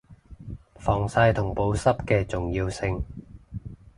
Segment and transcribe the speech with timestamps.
[0.79, 3.03] 防曬同保濕嘅重要性